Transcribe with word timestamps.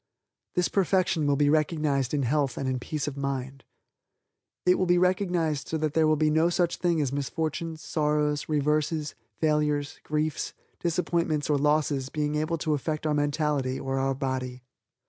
This 0.55 0.67
perfection 0.67 1.27
will 1.27 1.35
be 1.35 1.47
recognized 1.47 2.11
in 2.11 2.23
health 2.23 2.57
and 2.57 2.67
in 2.67 2.79
peace 2.79 3.07
of 3.07 3.15
mind. 3.17 3.63
It 4.65 4.79
will 4.79 4.87
be 4.87 4.97
recognized 4.97 5.67
so 5.67 5.77
that 5.77 5.93
there 5.93 6.07
will 6.07 6.15
be 6.15 6.31
no 6.31 6.49
such 6.49 6.77
thing 6.77 6.99
as 6.99 7.13
misfortunes, 7.13 7.83
sorrows, 7.83 8.49
reverses, 8.49 9.13
failures, 9.37 9.99
griefs, 10.01 10.55
disappointments 10.79 11.51
or 11.51 11.57
losses 11.59 12.09
being 12.09 12.33
able 12.33 12.57
to 12.57 12.73
affect 12.73 13.05
our 13.05 13.13
mentality 13.13 13.79
or 13.79 13.99
our 13.99 14.15
body. 14.15 14.63